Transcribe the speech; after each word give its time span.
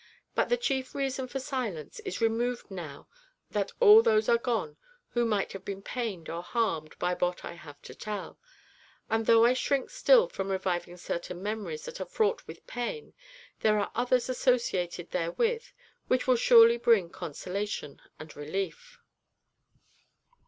But 0.33 0.49
the 0.49 0.57
chief 0.57 0.95
reason 0.95 1.27
for 1.27 1.39
silence 1.39 1.99
is 1.99 2.21
removed 2.21 2.71
now 2.71 3.07
that 3.51 3.71
all 3.79 4.01
those 4.01 4.27
are 4.27 4.39
gone 4.39 4.75
who 5.09 5.25
might 5.25 5.51
have 5.53 5.63
been 5.63 5.83
pained 5.83 6.27
or 6.27 6.41
harmed 6.41 6.97
by 6.97 7.13
what 7.13 7.45
I 7.45 7.53
have 7.53 7.79
to 7.83 7.93
tell, 7.93 8.39
and, 9.11 9.27
though 9.27 9.45
I 9.45 9.53
shrink 9.53 9.91
still 9.91 10.27
from 10.27 10.49
reviving 10.49 10.97
certain 10.97 11.43
memories 11.43 11.85
that 11.85 12.01
are 12.01 12.05
fraught 12.07 12.47
with 12.47 12.65
pain, 12.65 13.13
there 13.59 13.77
are 13.77 13.91
others 13.93 14.27
associated 14.27 15.11
therewith 15.11 15.65
which 16.07 16.25
will 16.25 16.35
surely 16.35 16.77
bring 16.77 17.11
consolation 17.11 18.01
and 18.17 18.35
relief. 18.35 18.97